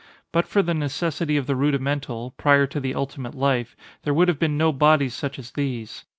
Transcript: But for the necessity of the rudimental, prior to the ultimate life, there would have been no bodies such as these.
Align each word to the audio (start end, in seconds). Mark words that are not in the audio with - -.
But 0.31 0.47
for 0.47 0.63
the 0.63 0.73
necessity 0.73 1.37
of 1.37 1.45
the 1.45 1.55
rudimental, 1.55 2.31
prior 2.31 2.65
to 2.65 2.79
the 2.79 2.95
ultimate 2.95 3.35
life, 3.35 3.75
there 4.01 4.15
would 4.15 4.29
have 4.29 4.39
been 4.39 4.57
no 4.57 4.71
bodies 4.73 5.13
such 5.13 5.37
as 5.37 5.51
these. 5.51 6.05